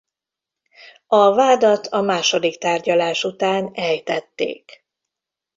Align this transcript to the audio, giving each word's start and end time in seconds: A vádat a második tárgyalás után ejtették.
A 1.07 1.29
vádat 1.33 1.87
a 1.87 2.01
második 2.01 2.57
tárgyalás 2.57 3.23
után 3.23 3.71
ejtették. 3.73 4.85